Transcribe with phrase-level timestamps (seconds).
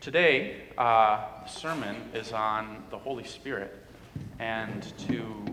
[0.00, 3.76] Today, uh, the sermon is on the Holy Spirit,
[4.38, 5.44] and to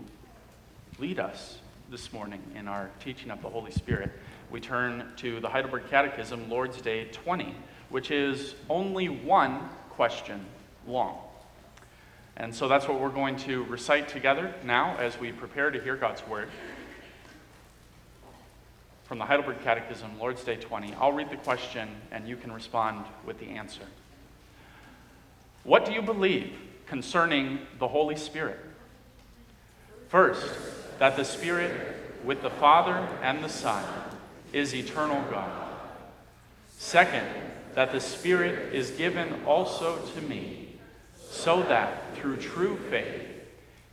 [1.00, 1.58] lead us
[1.90, 4.12] this morning in our teaching of the Holy Spirit,
[4.52, 7.56] we turn to the Heidelberg Catechism, Lord's Day 20,
[7.90, 10.46] which is only one question
[10.86, 11.18] long.
[12.36, 15.96] And so that's what we're going to recite together now as we prepare to hear
[15.96, 16.48] God's Word.
[19.02, 20.94] From the Heidelberg Catechism, Lord's Day 20.
[21.00, 23.82] I'll read the question and you can respond with the answer.
[25.66, 26.52] What do you believe
[26.86, 28.60] concerning the Holy Spirit?
[30.06, 30.48] First,
[31.00, 33.84] that the Spirit, with the Father and the Son,
[34.52, 35.50] is eternal God.
[36.78, 37.26] Second,
[37.74, 40.76] that the Spirit is given also to me,
[41.30, 43.26] so that through true faith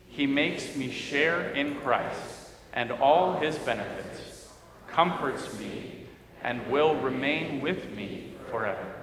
[0.07, 4.47] he makes me share in Christ and all his benefits,
[4.87, 6.05] comforts me,
[6.43, 8.93] and will remain with me forever.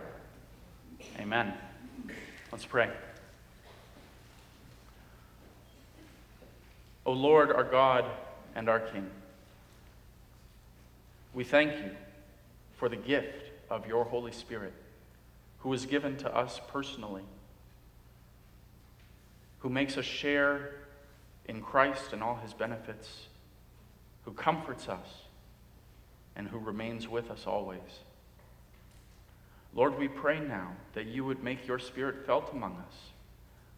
[1.19, 1.53] Amen.
[2.53, 2.91] Let's pray.
[7.07, 8.05] O Lord, our God
[8.57, 9.09] and our King,
[11.33, 11.93] we thank you
[12.77, 14.73] for the gift of your Holy Spirit,
[15.59, 17.23] who is given to us personally,
[19.61, 20.73] who makes us share
[21.47, 23.27] in Christ and all his benefits,
[24.25, 25.07] who comforts us,
[26.35, 27.79] and who remains with us always.
[29.75, 32.95] Lord, we pray now that you would make your Spirit felt among us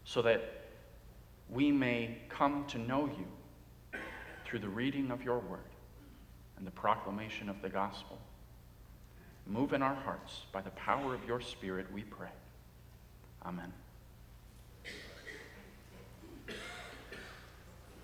[0.04, 0.62] so that
[1.50, 3.98] we may come to know you
[4.44, 5.60] through the reading of your word
[6.56, 8.18] and the proclamation of the gospel.
[9.46, 12.30] Move in our hearts by the power of your Spirit, we pray.
[13.44, 13.72] Amen.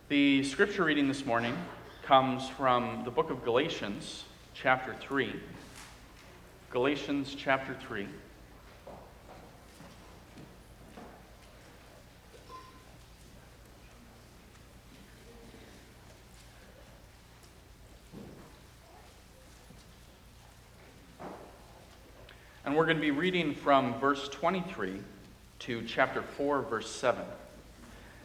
[0.08, 1.56] The scripture reading this morning
[2.02, 5.39] comes from the book of Galatians, chapter 3.
[6.70, 8.06] Galatians chapter 3.
[22.67, 25.01] And we're going to be reading from verse 23
[25.61, 27.24] to chapter 4, verse 7.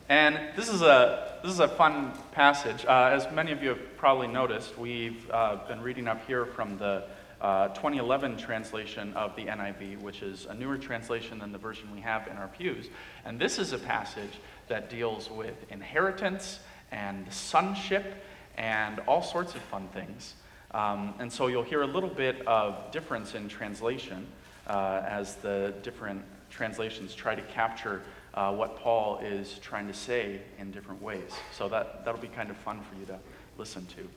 [0.10, 2.86] And this is a, this is a fun passage.
[2.86, 6.78] Uh, as many of you have probably noticed, we've uh, been reading up here from
[6.78, 7.06] the
[7.44, 12.00] uh, 2011 translation of the NIV, which is a newer translation than the version we
[12.00, 12.88] have in our pews.
[13.26, 14.40] And this is a passage
[14.70, 16.60] that deals with inheritance
[16.92, 18.24] and sonship
[18.58, 20.36] and all sorts of fun things.
[20.72, 24.26] Um, and so you'll hear a little bit of difference in translation
[24.66, 28.02] uh, as the different translations try to capture
[28.36, 31.32] uh, what Paul is trying to say in different ways.
[31.52, 33.20] So that, that'll be kind of fun for you to
[33.58, 34.08] listen to.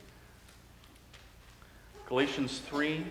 [2.07, 3.05] Galatians 3,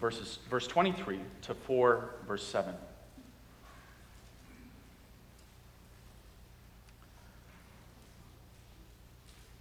[0.00, 2.72] verses, verse 23 to 4, verse 7.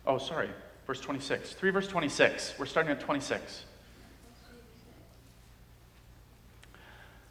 [0.05, 0.49] Oh, sorry,
[0.85, 1.53] verse 26.
[1.53, 2.53] 3 verse 26.
[2.59, 3.63] We're starting at 26.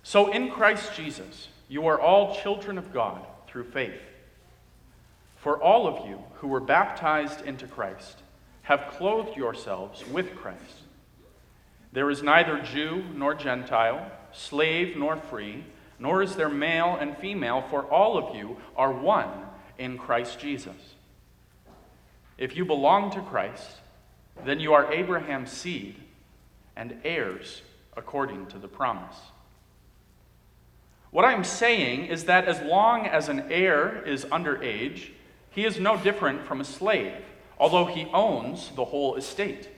[0.03, 4.01] So in Christ Jesus, you are all children of God through faith.
[5.37, 8.19] For all of you who were baptized into Christ
[8.63, 10.80] have clothed yourselves with Christ.
[11.93, 15.65] There is neither Jew nor Gentile, slave nor free,
[15.99, 19.31] nor is there male and female, for all of you are one
[19.79, 20.95] in Christ Jesus.
[22.39, 23.81] If you belong to Christ,
[24.45, 25.97] then you are Abraham's seed
[26.77, 27.63] and heirs
[27.97, 29.17] according to the promise.
[31.11, 35.11] What I'm saying is that as long as an heir is underage,
[35.51, 37.25] he is no different from a slave,
[37.59, 39.69] although he owns the whole estate.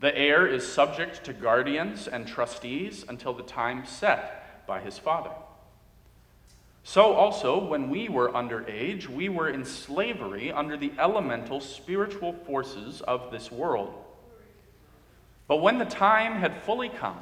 [0.00, 5.32] The heir is subject to guardians and trustees until the time set by his father.
[6.84, 13.02] So also, when we were underage, we were in slavery under the elemental spiritual forces
[13.02, 13.92] of this world.
[15.46, 17.20] But when the time had fully come,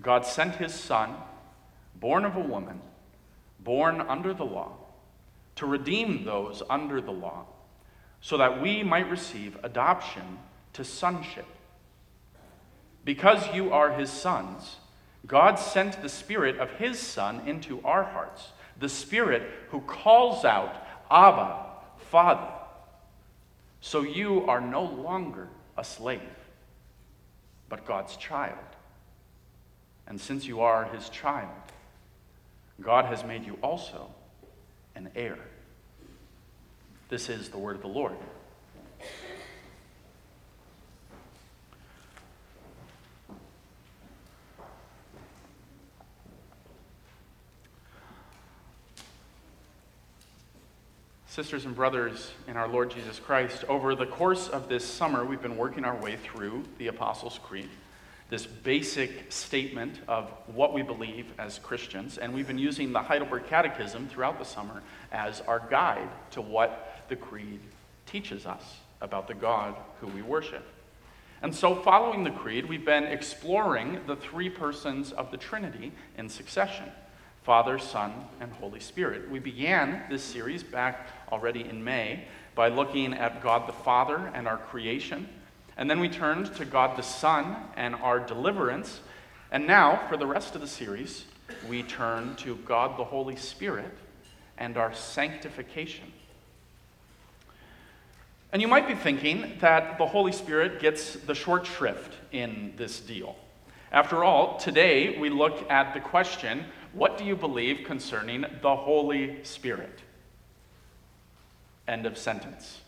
[0.00, 1.14] God sent his Son,
[1.96, 2.80] born of a woman,
[3.60, 4.72] born under the law,
[5.56, 7.44] to redeem those under the law,
[8.22, 10.38] so that we might receive adoption
[10.72, 11.46] to sonship.
[13.06, 14.78] Because you are his sons,
[15.28, 18.48] God sent the Spirit of his Son into our hearts,
[18.80, 21.66] the Spirit who calls out, Abba,
[22.10, 22.50] Father.
[23.80, 25.48] So you are no longer
[25.78, 26.20] a slave,
[27.68, 28.58] but God's child.
[30.08, 31.50] And since you are his child,
[32.80, 34.10] God has made you also
[34.96, 35.38] an heir.
[37.08, 38.16] This is the word of the Lord.
[51.36, 55.42] Sisters and brothers in our Lord Jesus Christ, over the course of this summer, we've
[55.42, 57.68] been working our way through the Apostles' Creed,
[58.30, 63.48] this basic statement of what we believe as Christians, and we've been using the Heidelberg
[63.48, 67.60] Catechism throughout the summer as our guide to what the Creed
[68.06, 70.66] teaches us about the God who we worship.
[71.42, 76.30] And so, following the Creed, we've been exploring the three persons of the Trinity in
[76.30, 76.90] succession
[77.46, 79.30] Father, Son, and Holy Spirit.
[79.30, 82.24] We began this series back already in May
[82.56, 85.28] by looking at God the Father and our creation.
[85.76, 88.98] And then we turned to God the Son and our deliverance.
[89.52, 91.24] And now, for the rest of the series,
[91.68, 93.96] we turn to God the Holy Spirit
[94.58, 96.12] and our sanctification.
[98.52, 102.98] And you might be thinking that the Holy Spirit gets the short shrift in this
[102.98, 103.36] deal.
[103.92, 106.64] After all, today we look at the question
[106.96, 110.00] what do you believe concerning the Holy Spirit?
[111.86, 112.80] End of sentence.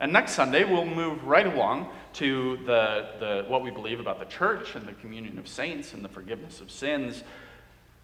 [0.00, 4.24] And next Sunday, we'll move right along to the, the, what we believe about the
[4.24, 7.22] church and the communion of saints and the forgiveness of sins.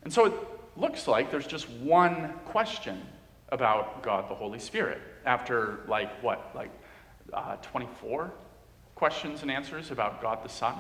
[0.04, 0.32] And so it
[0.76, 3.02] looks like there's just one question
[3.48, 6.70] about God the Holy Spirit after, like, what, like
[7.32, 8.30] uh, 24
[8.94, 10.76] questions and answers about God the Son.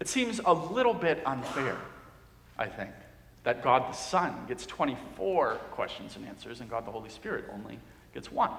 [0.00, 1.78] It seems a little bit unfair
[2.58, 2.90] I think.
[3.44, 7.78] That God the Son gets 24 questions and answers, and God the Holy Spirit only
[8.14, 8.50] gets one.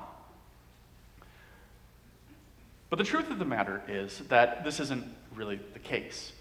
[2.89, 6.31] But the truth of the matter is that this isn't really the case.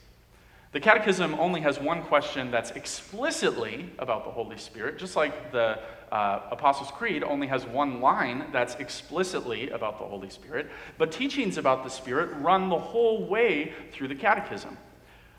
[0.73, 5.79] The Catechism only has one question that's explicitly about the Holy Spirit, just like the
[6.11, 10.69] uh, Apostles' Creed only has one line that's explicitly about the Holy Spirit.
[10.99, 14.77] But teachings about the Spirit run the whole way through the Catechism.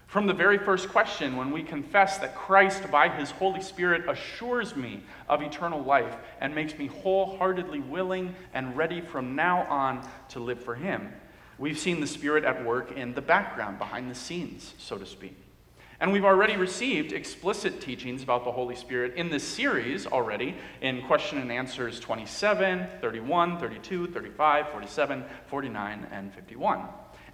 [0.07, 4.75] From the very first question, when we confess that Christ, by his Holy Spirit, assures
[4.75, 10.39] me of eternal life and makes me wholeheartedly willing and ready from now on to
[10.39, 11.11] live for him,
[11.57, 15.35] we've seen the Spirit at work in the background, behind the scenes, so to speak.
[15.99, 21.01] And we've already received explicit teachings about the Holy Spirit in this series already in
[21.03, 26.81] question and answers 27, 31, 32, 35, 47, 49, and 51.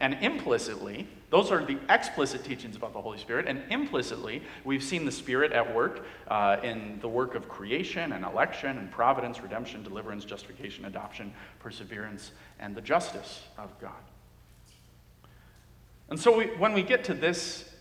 [0.02, 3.46] And implicitly, those are the explicit teachings about the Holy Spirit.
[3.48, 8.26] And implicitly, we've seen the Spirit at work uh, in the work of creation and
[8.26, 13.92] election and providence, redemption, deliverance, justification, adoption, perseverance, and the justice of God.
[16.10, 17.72] And so we, when we get to this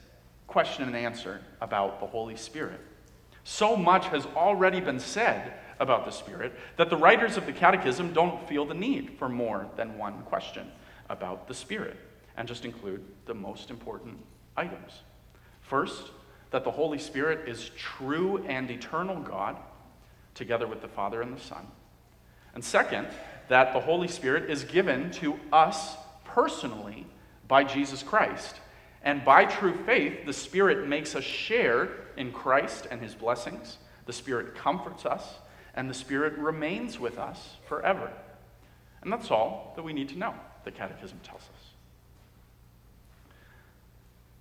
[0.46, 2.80] question and answer about the Holy Spirit,
[3.44, 8.12] so much has already been said about the Spirit that the writers of the Catechism
[8.12, 10.70] don't feel the need for more than one question
[11.08, 11.96] about the Spirit
[12.40, 14.16] and just include the most important
[14.56, 15.02] items.
[15.60, 16.04] First,
[16.52, 19.58] that the Holy Spirit is true and eternal God,
[20.34, 21.66] together with the Father and the Son.
[22.54, 23.08] And second,
[23.48, 27.06] that the Holy Spirit is given to us personally
[27.46, 28.56] by Jesus Christ.
[29.02, 33.76] And by true faith, the Spirit makes us share in Christ and his blessings.
[34.06, 35.24] The Spirit comforts us,
[35.74, 38.10] and the Spirit remains with us forever.
[39.02, 40.32] And that's all that we need to know,
[40.64, 41.69] the Catechism tells us.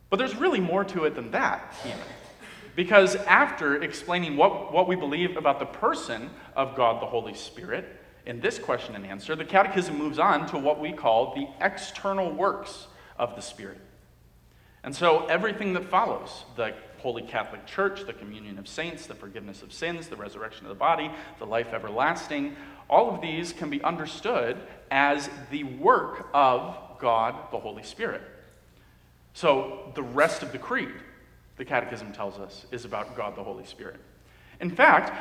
[0.09, 2.00] But there's really more to it than that, even.
[2.75, 7.86] Because after explaining what, what we believe about the person of God the Holy Spirit,
[8.25, 12.31] in this question and answer, the Catechism moves on to what we call the external
[12.31, 13.79] works of the Spirit.
[14.84, 19.62] And so everything that follows the Holy Catholic Church, the communion of saints, the forgiveness
[19.62, 22.55] of sins, the resurrection of the body, the life everlasting
[22.89, 24.57] all of these can be understood
[24.89, 28.22] as the work of God the Holy Spirit.
[29.39, 30.91] So, the rest of the creed,
[31.55, 33.96] the Catechism tells us, is about God the Holy Spirit.
[34.60, 35.13] In fact,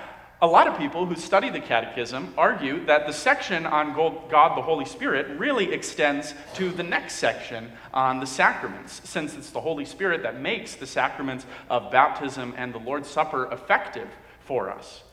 [0.43, 4.63] a lot of people who study the Catechism argue that the section on God the
[4.63, 9.85] Holy Spirit really extends to the next section on the sacraments, since it's the Holy
[9.85, 14.09] Spirit that makes the sacraments of baptism and the Lord's Supper effective
[14.41, 15.05] for us.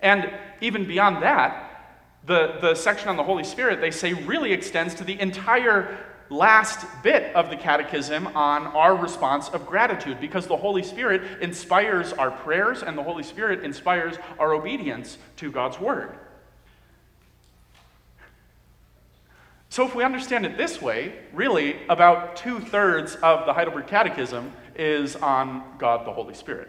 [0.00, 1.96] And even beyond that,
[2.26, 5.98] the, the section on the Holy Spirit, they say, really extends to the entire
[6.30, 12.12] last bit of the catechism on our response of gratitude because the Holy Spirit inspires
[12.12, 16.18] our prayers and the Holy Spirit inspires our obedience to God's word.
[19.68, 24.52] So, if we understand it this way, really about two thirds of the Heidelberg Catechism
[24.76, 26.68] is on God the Holy Spirit.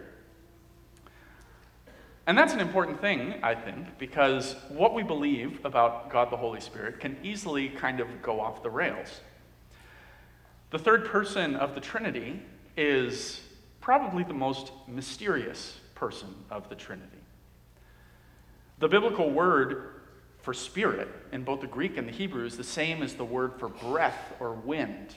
[2.26, 6.60] And that's an important thing, I think, because what we believe about God the Holy
[6.60, 9.20] Spirit can easily kind of go off the rails.
[10.70, 12.42] The third person of the Trinity
[12.76, 13.40] is
[13.80, 17.18] probably the most mysterious person of the Trinity.
[18.78, 19.92] The biblical word
[20.42, 23.58] for spirit in both the Greek and the Hebrew is the same as the word
[23.58, 25.14] for breath or wind.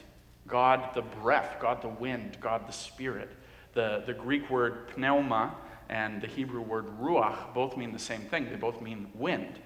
[0.47, 3.29] God the breath, God the wind, God the spirit.
[3.73, 5.55] The, the Greek word pneuma
[5.89, 8.49] and the Hebrew word ruach both mean the same thing.
[8.49, 9.59] They both mean wind.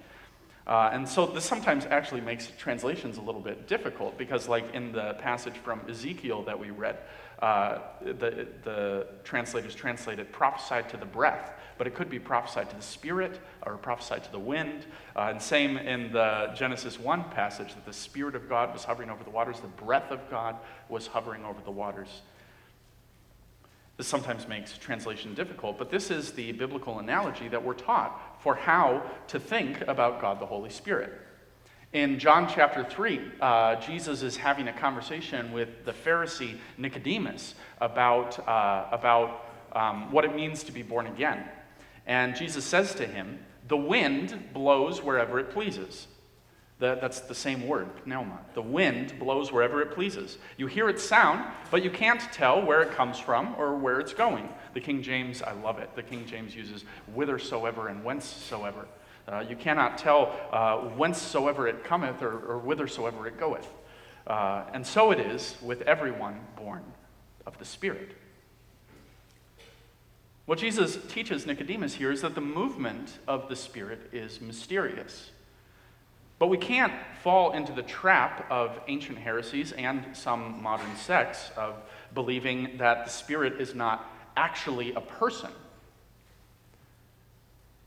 [0.66, 4.92] Uh, and so this sometimes actually makes translations a little bit difficult because, like in
[4.92, 6.96] the passage from Ezekiel that we read,
[7.40, 12.76] uh, the, the translators translated prophesied to the breath, but it could be prophesied to
[12.76, 14.86] the spirit or prophesied to the wind.
[15.14, 19.10] Uh, and same in the Genesis 1 passage that the Spirit of God was hovering
[19.10, 20.56] over the waters, the breath of God
[20.88, 22.22] was hovering over the waters.
[23.96, 28.54] This sometimes makes translation difficult, but this is the biblical analogy that we're taught for
[28.54, 31.10] how to think about God the Holy Spirit.
[31.94, 38.46] In John chapter 3, uh, Jesus is having a conversation with the Pharisee Nicodemus about,
[38.46, 41.42] uh, about um, what it means to be born again.
[42.06, 46.06] And Jesus says to him, The wind blows wherever it pleases.
[46.84, 48.40] That's the same word, pneuma.
[48.54, 50.38] The wind blows wherever it pleases.
[50.56, 54.12] You hear its sound, but you can't tell where it comes from or where it's
[54.12, 54.48] going.
[54.74, 55.94] The King James, I love it.
[55.96, 58.86] The King James uses whithersoever and whencesoever.
[59.26, 63.68] Uh, you cannot tell uh, whencesoever it cometh or, or whithersoever it goeth.
[64.26, 66.82] Uh, and so it is with everyone born
[67.46, 68.10] of the Spirit.
[70.46, 75.30] What Jesus teaches Nicodemus here is that the movement of the Spirit is mysterious.
[76.44, 81.74] But we can't fall into the trap of ancient heresies and some modern sects of
[82.12, 85.50] believing that the Spirit is not actually a person.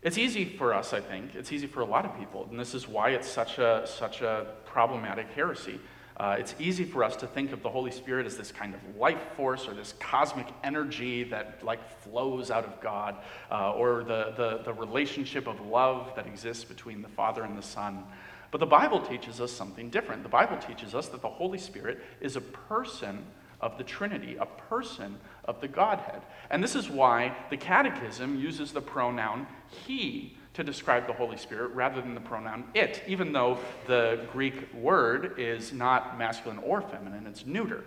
[0.02, 1.36] It's easy for us, I think.
[1.36, 4.22] It's easy for a lot of people, and this is why it's such a, such
[4.22, 5.78] a problematic heresy.
[6.16, 8.96] Uh, it's easy for us to think of the Holy Spirit as this kind of
[8.96, 13.14] life force or this cosmic energy that like flows out of God,
[13.52, 17.62] uh, or the, the, the relationship of love that exists between the Father and the
[17.62, 18.02] Son.
[18.50, 20.22] But the Bible teaches us something different.
[20.22, 23.24] The Bible teaches us that the Holy Spirit is a person
[23.60, 26.22] of the Trinity, a person of the Godhead.
[26.50, 29.46] And this is why the Catechism uses the pronoun
[29.86, 34.72] he to describe the Holy Spirit rather than the pronoun it, even though the Greek
[34.74, 37.84] word is not masculine or feminine, it's neuter,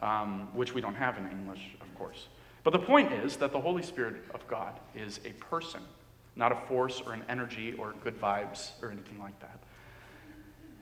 [0.00, 2.28] um, which we don't have in English, of course.
[2.62, 5.80] But the point is that the Holy Spirit of God is a person,
[6.36, 9.58] not a force or an energy or good vibes or anything like that.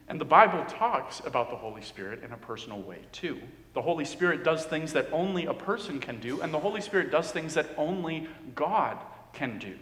[0.08, 3.38] And the Bible talks about the Holy Spirit in a personal way, too.
[3.74, 7.10] The Holy Spirit does things that only a person can do, and the Holy Spirit
[7.10, 8.98] does things that only God
[9.34, 9.76] can do.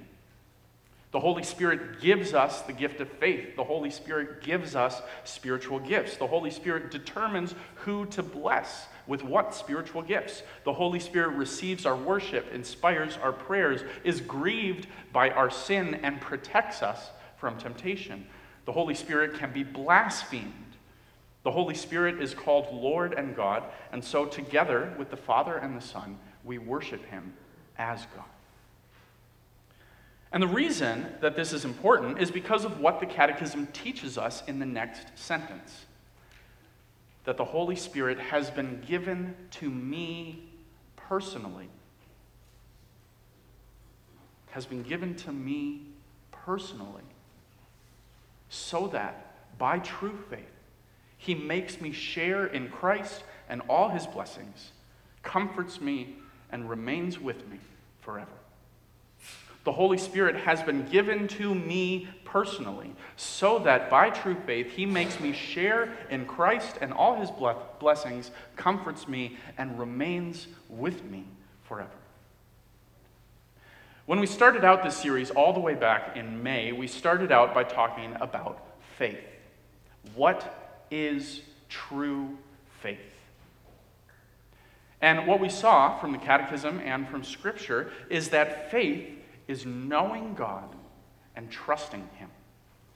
[1.13, 3.55] The Holy Spirit gives us the gift of faith.
[3.55, 6.17] The Holy Spirit gives us spiritual gifts.
[6.17, 10.43] The Holy Spirit determines who to bless with what spiritual gifts.
[10.65, 16.21] The Holy Spirit receives our worship, inspires our prayers, is grieved by our sin, and
[16.21, 18.27] protects us from temptation.
[18.67, 20.53] The Holy Spirit can be blasphemed.
[21.45, 25.77] The Holy Spirit is called Lord and God, and so together with the Father and
[25.77, 27.33] the Son, we worship him
[27.79, 28.25] as God.
[30.33, 34.43] And the reason that this is important is because of what the Catechism teaches us
[34.49, 35.87] in the next sentence
[37.25, 40.49] that the Holy Spirit has been given to me
[40.97, 41.69] personally.
[44.51, 45.83] Has been given to me
[46.33, 47.03] personally
[48.49, 50.41] so that by true faith,
[51.19, 54.73] he makes me share in Christ and all his blessings,
[55.23, 56.17] comforts me,
[56.53, 57.59] and remains with me
[58.01, 58.31] forever.
[59.65, 64.87] The Holy Spirit has been given to me personally, so that by true faith he
[64.87, 67.31] makes me share in Christ and all his
[67.81, 71.25] blessings, comforts me, and remains with me
[71.65, 71.91] forever.
[74.07, 77.53] When we started out this series all the way back in May, we started out
[77.53, 78.65] by talking about
[78.97, 79.19] faith.
[80.15, 82.39] What is true
[82.81, 83.01] faith?
[85.01, 89.09] And what we saw from the Catechism and from Scripture is that faith
[89.49, 90.69] is knowing God
[91.35, 92.31] and trusting Him.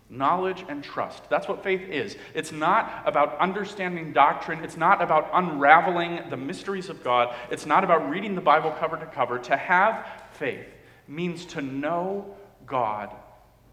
[0.09, 1.29] Knowledge and trust.
[1.29, 2.17] That's what faith is.
[2.35, 4.62] It's not about understanding doctrine.
[4.62, 7.35] It's not about unraveling the mysteries of God.
[7.50, 9.40] It's not about reading the Bible cover to cover.
[9.40, 10.67] To have faith
[11.11, 12.25] means to know
[12.67, 13.11] God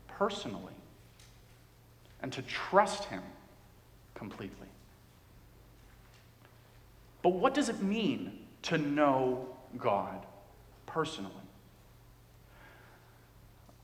[0.07, 0.73] personally
[2.21, 3.21] and to trust Him
[4.15, 4.67] completely.
[7.21, 10.25] But what does it mean to know God
[10.87, 11.31] personally?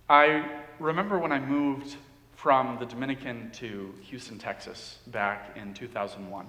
[0.10, 1.96] I remember when I moved
[2.36, 6.48] from the Dominican to Houston, Texas back in 2001.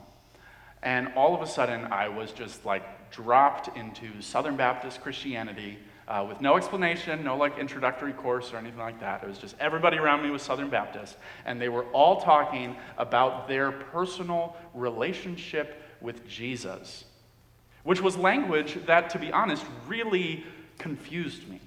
[0.83, 6.25] And all of a sudden, I was just like dropped into Southern Baptist Christianity uh,
[6.29, 9.23] with no explanation, no like introductory course or anything like that.
[9.23, 13.49] It was just everybody around me was Southern Baptist, and they were all talking about
[13.49, 17.05] their personal relationship with Jesus,
[17.85, 20.45] which was language that, to be honest, really
[20.79, 21.61] confused me.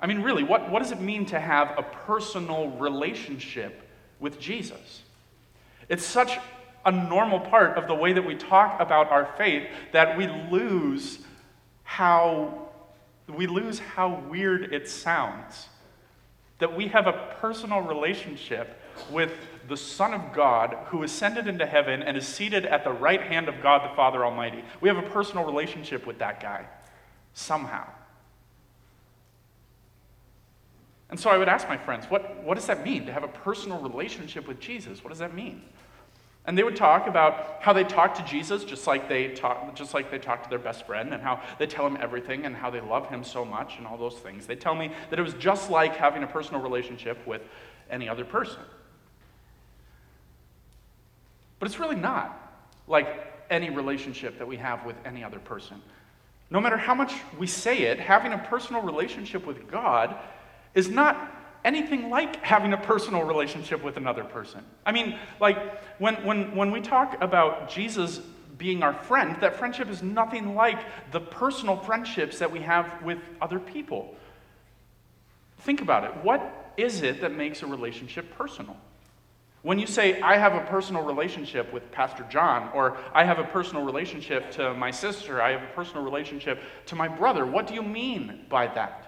[0.00, 5.02] I mean, really, what, what does it mean to have a personal relationship with Jesus?
[5.88, 6.38] It's such
[6.84, 11.20] a normal part of the way that we talk about our faith that we lose
[11.84, 12.68] how
[13.28, 15.68] we lose how weird it sounds.
[16.58, 19.32] That we have a personal relationship with
[19.68, 23.48] the Son of God who ascended into heaven and is seated at the right hand
[23.48, 24.64] of God the Father Almighty.
[24.80, 26.66] We have a personal relationship with that guy,
[27.34, 27.88] somehow.
[31.10, 33.28] And so I would ask my friends, what, what does that mean to have a
[33.28, 35.04] personal relationship with Jesus?
[35.04, 35.62] What does that mean?
[36.44, 39.94] And they would talk about how they talk to Jesus just like they talk, just
[39.94, 42.68] like they talk to their best friend, and how they tell him everything and how
[42.68, 44.46] they love him so much and all those things.
[44.46, 47.42] They tell me that it was just like having a personal relationship with
[47.90, 48.60] any other person.
[51.60, 52.36] But it's really not
[52.88, 53.06] like
[53.48, 55.80] any relationship that we have with any other person.
[56.50, 60.16] No matter how much we say it, having a personal relationship with God
[60.74, 61.31] is not
[61.64, 64.64] anything like having a personal relationship with another person.
[64.84, 68.20] I mean, like, when, when, when we talk about Jesus
[68.58, 70.78] being our friend, that friendship is nothing like
[71.10, 74.14] the personal friendships that we have with other people.
[75.60, 76.10] Think about it.
[76.24, 78.76] What is it that makes a relationship personal?
[79.62, 83.44] When you say, I have a personal relationship with Pastor John, or I have a
[83.44, 87.74] personal relationship to my sister, I have a personal relationship to my brother, what do
[87.74, 89.01] you mean by that?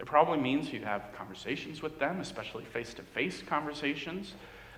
[0.00, 4.34] It probably means you have conversations with them, especially face to face conversations.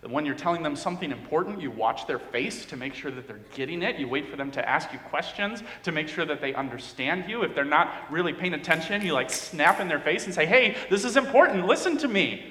[0.08, 3.40] When you're telling them something important, you watch their face to make sure that they're
[3.54, 3.96] getting it.
[3.98, 7.42] You wait for them to ask you questions to make sure that they understand you.
[7.42, 10.74] If they're not really paying attention, you like snap in their face and say, Hey,
[10.88, 11.66] this is important.
[11.66, 12.50] Listen to me.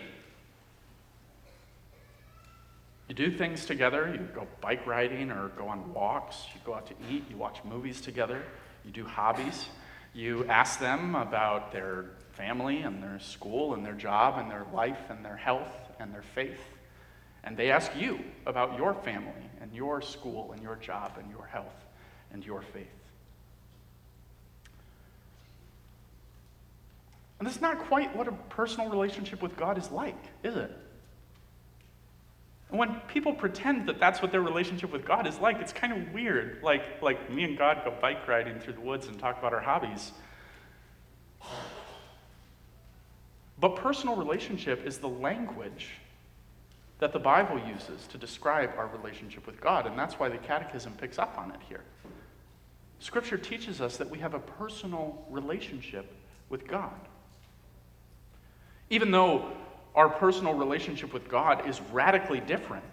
[3.07, 4.11] You do things together.
[4.13, 6.45] You go bike riding or go on walks.
[6.53, 7.23] You go out to eat.
[7.31, 8.43] You watch movies together.
[8.85, 9.65] You do hobbies.
[10.13, 15.09] You ask them about their family and their school and their job and their life
[15.09, 16.61] and their health and their faith.
[17.43, 21.45] And they ask you about your family and your school and your job and your
[21.45, 21.85] health
[22.31, 22.87] and your faith.
[27.39, 30.71] And that's not quite what a personal relationship with God is like, is it?
[32.69, 35.91] And when people pretend that that's what their relationship with God is like, it's kind
[35.91, 36.61] of weird.
[36.61, 39.61] Like, like me and God go bike riding through the woods and talk about our
[39.61, 40.11] hobbies.
[43.59, 45.89] But personal relationship is the language
[46.99, 50.93] that the Bible uses to describe our relationship with God, and that's why the Catechism
[50.93, 51.81] picks up on it here.
[52.99, 56.11] Scripture teaches us that we have a personal relationship
[56.49, 56.99] with God.
[58.89, 59.45] Even though
[59.95, 62.83] our personal relationship with God is radically different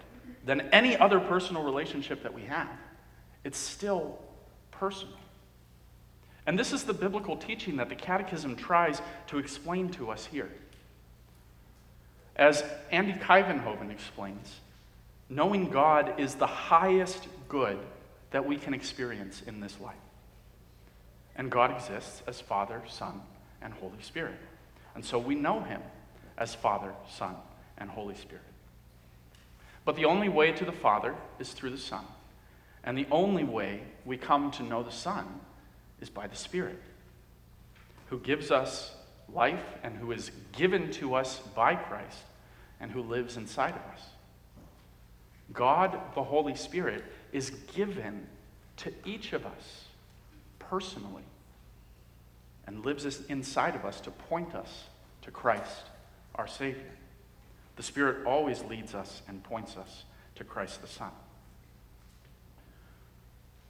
[0.45, 2.69] than any other personal relationship that we have,
[3.43, 4.17] it's still
[4.71, 5.17] personal.
[6.47, 10.49] And this is the biblical teaching that the Catechism tries to explain to us here.
[12.37, 14.61] As Andy Kuyvenhoven explains,
[15.29, 17.77] knowing God is the highest good
[18.31, 19.95] that we can experience in this life.
[21.35, 23.21] And God exists as Father, Son,
[23.61, 24.39] and Holy Spirit.
[24.95, 25.81] And so we know Him
[26.37, 27.35] as Father, Son,
[27.77, 28.43] and Holy Spirit.
[29.83, 32.05] But the only way to the Father is through the Son.
[32.85, 35.41] And the only way we come to know the Son
[36.01, 36.79] is by the Spirit,
[38.07, 38.93] who gives us
[39.33, 42.19] life and who is given to us by Christ
[42.79, 44.01] and who lives inside of us.
[45.53, 48.27] God, the Holy Spirit, is given
[48.77, 49.85] to each of us
[50.59, 51.23] personally
[52.65, 54.83] and lives inside of us to point us
[55.21, 55.85] to Christ,
[56.35, 56.91] our Savior.
[57.77, 60.03] The Spirit always leads us and points us
[60.35, 61.11] to Christ the Son.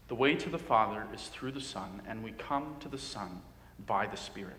[0.08, 3.42] The way to the Father is through the Son, and we come to the Son
[3.86, 4.56] by the Spirit.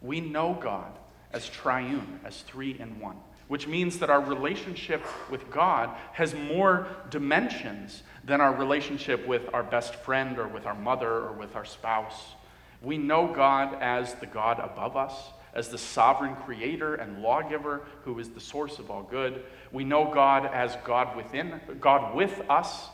[0.00, 0.98] We know God
[1.32, 3.16] as triune, as three in one,
[3.48, 9.62] which means that our relationship with God has more dimensions than our relationship with our
[9.62, 12.34] best friend or with our mother or with our spouse.
[12.80, 15.12] We know God as the God above us,
[15.52, 19.42] as the sovereign creator and lawgiver who is the source of all good.
[19.72, 22.88] We know God as God within, God with us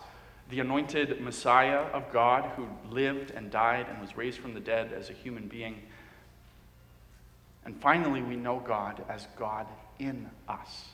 [0.52, 4.92] the anointed Messiah of God who lived and died and was raised from the dead
[4.92, 5.80] as a human being.
[7.64, 9.66] And finally, we know God as God
[9.98, 10.88] in us,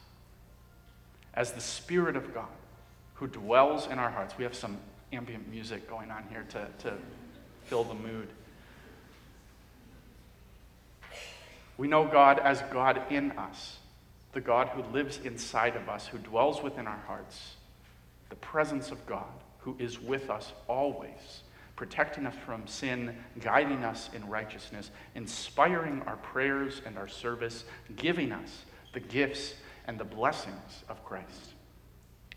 [1.34, 2.46] as the Spirit of God
[3.14, 4.38] who dwells in our hearts.
[4.38, 4.78] We have some
[5.12, 6.94] ambient music going on here to, to
[7.64, 8.28] fill the mood.
[11.76, 13.78] We know God as God in us,
[14.34, 17.56] the God who lives inside of us, who dwells within our hearts,
[18.28, 19.26] the presence of God
[19.68, 21.42] who is with us always,
[21.76, 27.64] protecting us from sin, guiding us in righteousness, inspiring our prayers and our service,
[27.96, 29.54] giving us the gifts
[29.86, 31.52] and the blessings of Christ,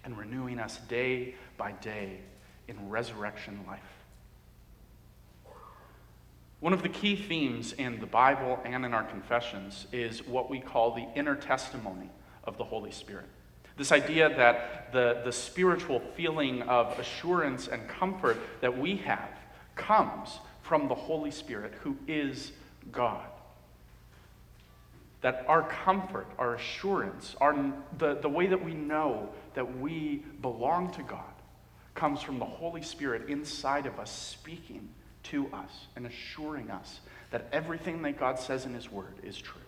[0.04, 2.20] and renewing us day by day
[2.68, 3.80] in resurrection life.
[6.60, 10.60] One of the key themes in the Bible and in our confessions is what we
[10.60, 12.10] call the inner testimony
[12.44, 13.30] of the Holy Spirit.
[13.78, 19.30] This idea that the, the spiritual feeling of assurance and comfort that we have
[19.76, 22.52] comes from the Holy Spirit, who is
[22.92, 23.26] God.
[25.22, 30.92] That our comfort, our assurance, our, the, the way that we know that we belong
[30.94, 31.24] to God
[31.94, 34.90] comes from the Holy Spirit inside of us speaking
[35.24, 37.00] to us and assuring us
[37.32, 39.61] that everything that God says in His Word is true.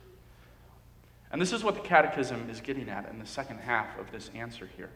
[1.34, 4.30] And this is what the Catechism is getting at in the second half of this
[4.36, 4.92] answer here.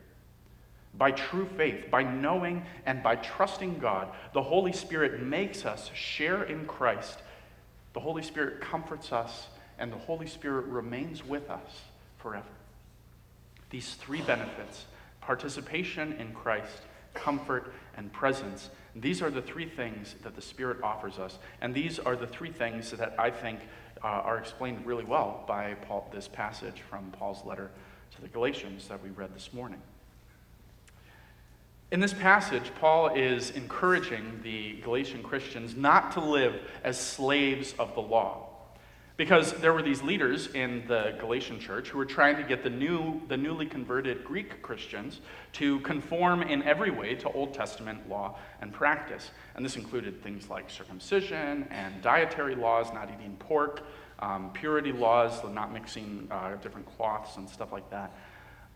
[0.95, 6.43] By true faith, by knowing and by trusting God, the Holy Spirit makes us share
[6.43, 7.19] in Christ.
[7.93, 9.47] The Holy Spirit comforts us,
[9.79, 11.81] and the Holy Spirit remains with us
[12.19, 12.45] forever.
[13.71, 14.85] These three benefits
[15.21, 18.69] participation in Christ, comfort, and presence
[19.01, 21.37] these are the three things that the Spirit offers us.
[21.61, 23.59] And these are the three things that I think
[24.03, 27.71] uh, are explained really well by Paul, this passage from Paul's letter
[28.15, 29.81] to the Galatians that we read this morning.
[31.91, 37.93] In this passage, Paul is encouraging the Galatian Christians not to live as slaves of
[37.95, 38.46] the law.
[39.17, 42.69] Because there were these leaders in the Galatian church who were trying to get the,
[42.69, 45.21] new, the newly converted Greek Christians
[45.53, 49.31] to conform in every way to Old Testament law and practice.
[49.55, 53.81] And this included things like circumcision and dietary laws, not eating pork,
[54.19, 58.15] um, purity laws, not mixing uh, different cloths and stuff like that.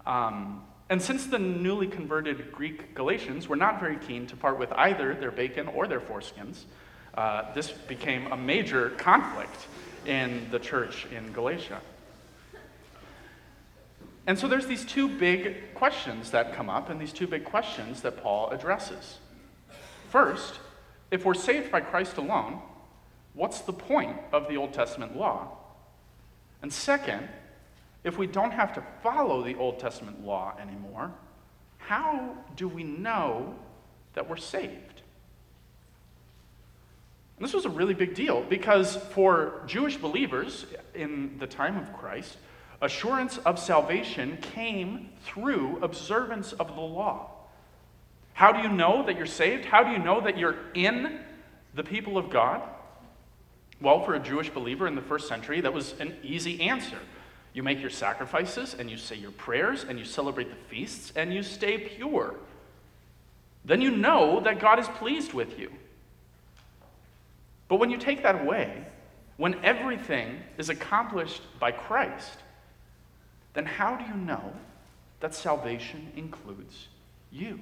[0.08, 4.72] Um, and since the newly converted Greek Galatians were not very keen to part with
[4.74, 6.64] either their bacon or their foreskins,
[7.14, 9.68] uh, this became a major conflict
[10.06, 11.82] in the church in Galatia.
[14.28, 18.02] And so there's these two big questions that come up, and these two big questions
[18.02, 19.18] that Paul addresses.
[20.10, 20.60] First,
[21.10, 22.62] if we're saved by Christ alone,
[23.34, 25.58] what's the point of the Old Testament law?
[26.62, 27.28] And second,
[28.04, 31.12] if we don't have to follow the Old Testament law anymore,
[31.78, 33.56] how do we know
[34.14, 34.91] that we're saved?
[37.42, 42.38] This was a really big deal because for Jewish believers in the time of Christ,
[42.82, 47.32] assurance of salvation came through observance of the law.
[48.34, 49.66] How do you know that you're saved?
[49.66, 51.20] How do you know that you're in
[51.74, 52.62] the people of God?
[53.82, 57.00] Well, for a Jewish believer in the first century, that was an easy answer.
[57.54, 61.34] You make your sacrifices and you say your prayers and you celebrate the feasts and
[61.34, 62.36] you stay pure.
[63.66, 65.72] Then you know that God is pleased with you.
[67.72, 68.86] But when you take that away,
[69.38, 72.40] when everything is accomplished by Christ,
[73.54, 74.52] then how do you know
[75.22, 76.90] that salvation includes
[77.32, 77.62] you?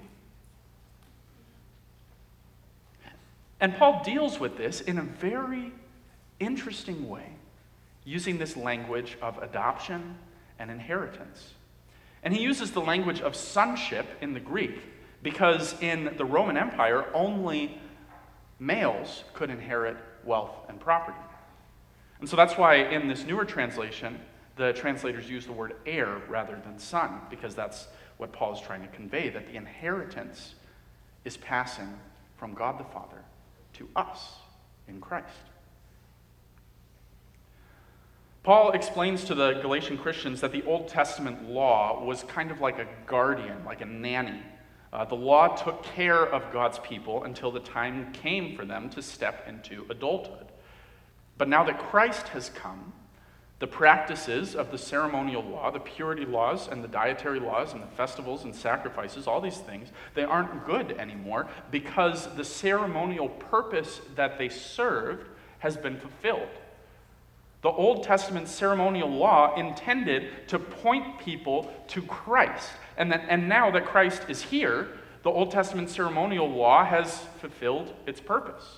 [3.62, 5.72] And Paul deals with this in a very
[6.40, 7.28] interesting way,
[8.04, 10.18] using this language of adoption
[10.58, 11.54] and inheritance.
[12.24, 14.80] And he uses the language of sonship in the Greek
[15.22, 17.80] because in the Roman Empire, only
[18.60, 21.18] males could inherit wealth and property.
[22.20, 24.20] And so that's why in this newer translation,
[24.58, 28.82] the translators use the word heir rather than son, because that's what Paul is trying
[28.82, 30.56] to convey that the inheritance
[31.24, 31.98] is passing
[32.36, 33.24] from God the Father
[33.74, 34.34] to us
[34.88, 35.28] in Christ.
[38.44, 42.80] Paul explains to the Galatian Christians that the Old Testament law was kind of like
[42.80, 44.42] a guardian, like a nanny
[44.92, 49.02] uh, the law took care of God's people until the time came for them to
[49.02, 50.48] step into adulthood.
[51.38, 52.94] But now that Christ has come,
[53.60, 57.88] the practices of the ceremonial law, the purity laws and the dietary laws and the
[57.88, 64.38] festivals and sacrifices, all these things, they aren't good anymore because the ceremonial purpose that
[64.38, 65.28] they served
[65.60, 66.48] has been fulfilled.
[67.62, 72.70] The Old Testament ceremonial law intended to point people to Christ.
[72.98, 74.88] And, that, and now that Christ is here,
[75.24, 78.78] the Old Testament ceremonial law has fulfilled its purpose.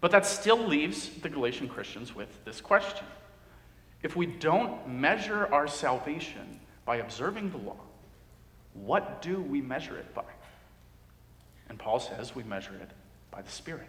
[0.00, 3.06] But that still leaves the Galatian Christians with this question.
[4.02, 7.80] If we don't measure our salvation by observing the law,
[8.74, 10.24] what do we measure it by?
[11.68, 12.90] And Paul says we measure it
[13.30, 13.88] by the Spirit.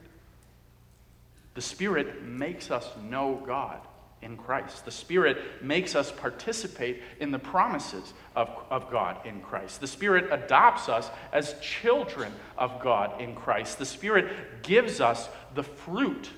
[1.56, 3.80] The Spirit makes us know God
[4.22, 4.86] in Christ.
[4.86, 9.82] The Spirit makes us participate in the promises of, of God in Christ.
[9.82, 13.80] The Spirit adopts us as children of God in Christ.
[13.80, 16.30] The Spirit gives us the fruit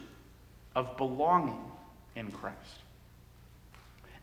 [0.75, 1.63] of belonging
[2.15, 2.81] in Christ.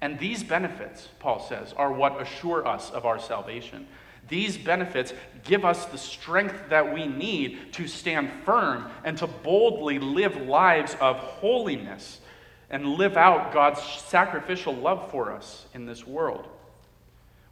[0.00, 3.88] And these benefits, Paul says, are what assure us of our salvation.
[4.28, 5.12] These benefits
[5.44, 10.96] give us the strength that we need to stand firm and to boldly live lives
[11.00, 12.20] of holiness
[12.70, 16.48] and live out God's sacrificial love for us in this world.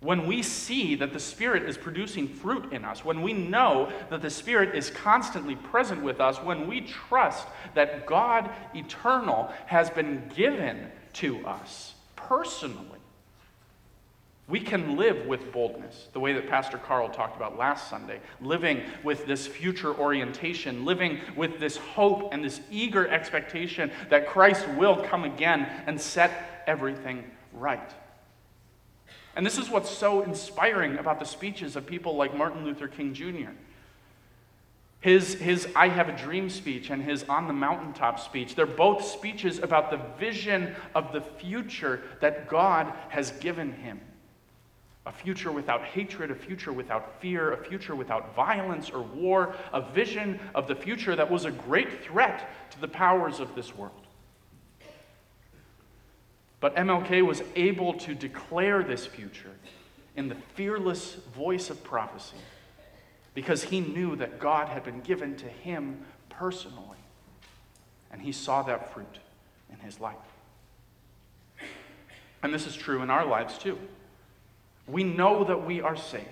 [0.00, 4.20] When we see that the Spirit is producing fruit in us, when we know that
[4.20, 10.28] the Spirit is constantly present with us, when we trust that God eternal has been
[10.34, 13.01] given to us, personally.
[14.52, 18.82] We can live with boldness, the way that Pastor Carl talked about last Sunday, living
[19.02, 25.02] with this future orientation, living with this hope and this eager expectation that Christ will
[25.04, 27.94] come again and set everything right.
[29.34, 33.14] And this is what's so inspiring about the speeches of people like Martin Luther King
[33.14, 33.52] Jr.
[35.00, 39.02] His, his I Have a Dream speech and his On the Mountaintop speech, they're both
[39.02, 43.98] speeches about the vision of the future that God has given him.
[45.04, 49.80] A future without hatred, a future without fear, a future without violence or war, a
[49.80, 54.06] vision of the future that was a great threat to the powers of this world.
[56.60, 59.50] But MLK was able to declare this future
[60.14, 62.36] in the fearless voice of prophecy
[63.34, 66.98] because he knew that God had been given to him personally.
[68.12, 69.18] And he saw that fruit
[69.72, 70.16] in his life.
[72.42, 73.78] And this is true in our lives too.
[74.86, 76.26] We know that we are saved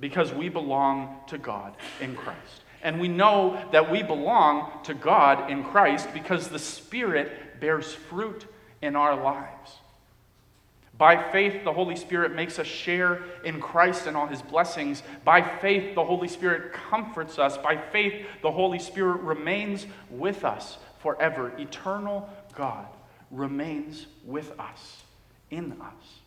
[0.00, 2.62] because we belong to God in Christ.
[2.82, 8.46] And we know that we belong to God in Christ because the Spirit bears fruit
[8.80, 9.72] in our lives.
[10.96, 15.04] By faith, the Holy Spirit makes us share in Christ and all his blessings.
[15.24, 17.56] By faith, the Holy Spirit comforts us.
[17.56, 21.52] By faith, the Holy Spirit remains with us forever.
[21.56, 22.86] Eternal God
[23.30, 25.02] remains with us,
[25.50, 26.17] in us.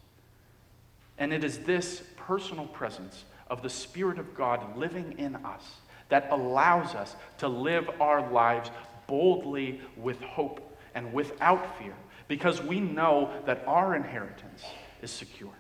[1.21, 5.63] And it is this personal presence of the Spirit of God living in us
[6.09, 8.71] that allows us to live our lives
[9.05, 11.93] boldly with hope and without fear
[12.27, 14.63] because we know that our inheritance
[15.03, 15.53] is secure.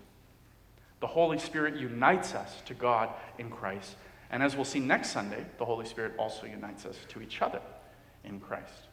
[0.99, 3.97] The Holy Spirit unites us to God in Christ.
[4.31, 7.61] And as we'll see next Sunday, the Holy Spirit also unites us to each other
[8.23, 8.87] in Christ.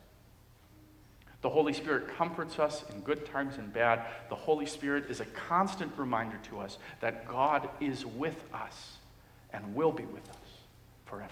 [1.40, 4.05] The Holy Spirit comforts us in good times and bad.
[4.29, 8.96] The Holy Spirit is a constant reminder to us that God is with us
[9.53, 10.37] and will be with us
[11.07, 11.31] forever.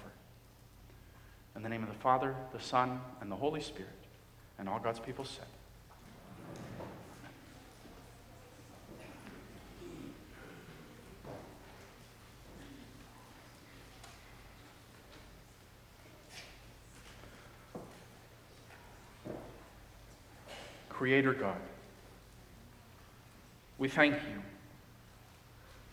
[1.56, 3.90] In the name of the Father, the Son, and the Holy Spirit,
[4.58, 5.46] and all God's people said,
[20.96, 21.60] Creator God,
[23.76, 24.42] we thank you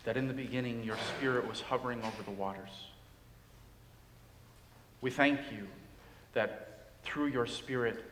[0.04, 2.70] that in the beginning your Spirit was hovering over the waters.
[5.02, 5.66] We thank you
[6.32, 8.02] that through your Spirit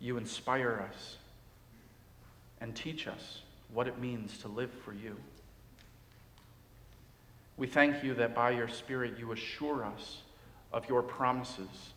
[0.00, 1.18] you inspire us
[2.60, 5.16] and teach us what it means to live for you.
[7.56, 10.18] We thank you that by your Spirit you assure us
[10.72, 11.92] of your promises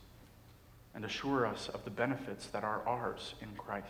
[0.94, 3.88] and assure us of the benefits that are ours in Christ.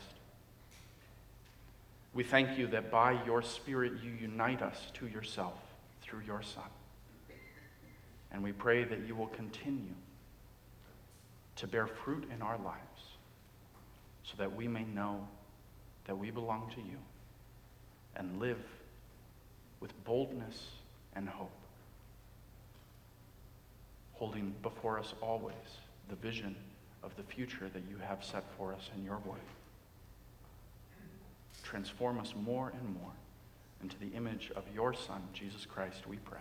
[2.14, 5.60] We thank you that by your Spirit you unite us to yourself
[6.02, 6.64] through your Son.
[8.32, 9.96] And we pray that you will continue
[11.56, 13.02] to bear fruit in our lives
[14.24, 15.28] so that we may know
[16.06, 16.98] that we belong to you
[18.16, 18.60] and live
[19.80, 20.68] with boldness
[21.16, 21.52] and hope,
[24.14, 25.56] holding before us always
[26.10, 26.56] the vision
[27.04, 29.40] of the future that you have set for us in your word.
[31.64, 33.12] Transform us more and more
[33.82, 36.40] into the image of your Son, Jesus Christ, we pray.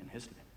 [0.00, 0.49] In his name.